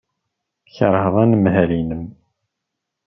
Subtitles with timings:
[0.65, 2.05] Tkeṛheḍ anemhal-nnem.